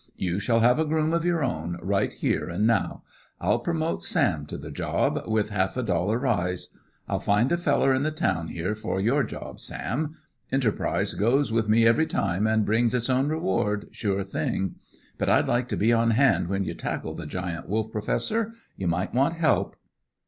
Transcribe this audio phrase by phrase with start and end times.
[0.17, 3.03] "You shall have a groom of your own, right here an' now.
[3.39, 6.69] I'll promote Sam to the job, with half a dollar rise.
[7.07, 10.15] I'll find a feller in the town here for your job, Sam.
[10.51, 14.73] Enterprise goes with me every time, an' brings its own reward sure thing.
[15.19, 18.53] But I'd like to be on hand when you tackle the Giant Wolf, Professor.
[18.75, 19.75] You might want help."